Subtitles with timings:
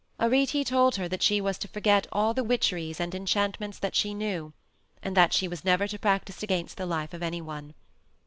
[0.19, 4.15] Arete told her that she was to forget all the witcheries and enchantments that she
[4.15, 4.51] knew,
[5.03, 7.75] and that she was never to practice against the life of any one.